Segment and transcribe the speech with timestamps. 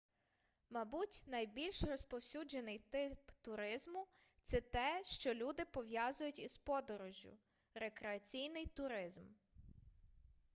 [0.69, 4.07] мабуть найбільш розповсюджений тип туризму
[4.43, 7.37] це те що люди пов'язують із подорожжю
[7.73, 9.21] рекреаційний туризм